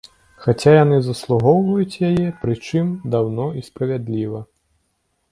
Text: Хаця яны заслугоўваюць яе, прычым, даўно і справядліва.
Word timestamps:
Хаця 0.43 0.71
яны 0.83 0.95
заслугоўваюць 1.07 2.01
яе, 2.09 2.27
прычым, 2.45 2.87
даўно 3.17 3.45
і 3.61 3.61
справядліва. 3.69 4.41